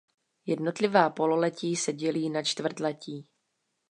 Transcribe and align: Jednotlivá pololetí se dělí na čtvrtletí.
Jednotlivá 0.45 1.09
pololetí 1.09 1.75
se 1.75 1.93
dělí 1.93 2.29
na 2.29 2.43
čtvrtletí. 2.43 3.27